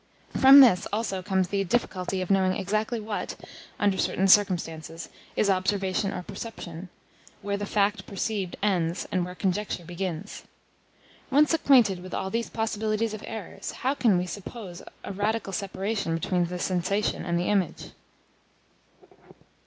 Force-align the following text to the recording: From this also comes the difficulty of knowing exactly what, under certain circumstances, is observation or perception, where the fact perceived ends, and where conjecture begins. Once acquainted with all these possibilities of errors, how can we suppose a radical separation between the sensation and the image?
From 0.35 0.61
this 0.61 0.87
also 0.91 1.21
comes 1.21 1.49
the 1.49 1.63
difficulty 1.63 2.23
of 2.23 2.31
knowing 2.31 2.53
exactly 2.55 2.99
what, 2.99 3.35
under 3.79 3.99
certain 3.99 4.27
circumstances, 4.27 5.09
is 5.35 5.47
observation 5.47 6.11
or 6.11 6.23
perception, 6.23 6.89
where 7.43 7.55
the 7.55 7.67
fact 7.67 8.07
perceived 8.07 8.55
ends, 8.63 9.07
and 9.11 9.23
where 9.23 9.35
conjecture 9.35 9.85
begins. 9.85 10.45
Once 11.29 11.53
acquainted 11.53 11.99
with 12.01 12.15
all 12.15 12.31
these 12.31 12.49
possibilities 12.49 13.13
of 13.13 13.23
errors, 13.27 13.73
how 13.83 13.93
can 13.93 14.17
we 14.17 14.25
suppose 14.25 14.81
a 15.03 15.13
radical 15.13 15.53
separation 15.53 16.15
between 16.15 16.45
the 16.45 16.57
sensation 16.57 17.23
and 17.23 17.37
the 17.37 17.47
image? 17.49 17.91